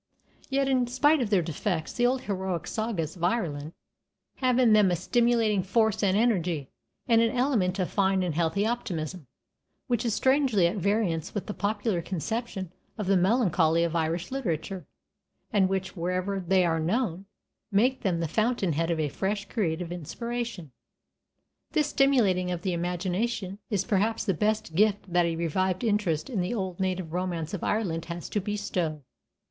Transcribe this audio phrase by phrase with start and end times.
[0.49, 3.73] Yet, in spite of their defects, the old heroic sagas of Ireland
[4.37, 6.71] have in them a stimulating force and energy,
[7.07, 9.27] and an element of fine and healthy optimism,
[9.85, 14.87] which is strangely at variance with the popular conception of the melancholy of Irish literature,
[15.53, 17.27] and which, wherever they are known,
[17.71, 20.71] make them the fountain head of a fresh creative inspiration.
[21.73, 26.41] This stimulating of the imagination is perhaps the best gift that a revived interest in
[26.41, 29.03] the old native romance of Ireland has to bestow.